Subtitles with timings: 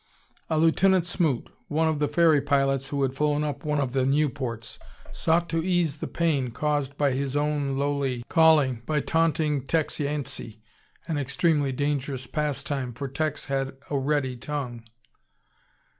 [0.49, 4.03] A Lieutenant Smoot, one of the ferry pilots who had flown up one of the
[4.03, 4.79] Nieuports,
[5.11, 10.59] sought to ease the pain caused by his own lowly calling by taunting Tex Yancey
[11.07, 14.83] an extremely dangerous pastime, for Tex had a ready tongue.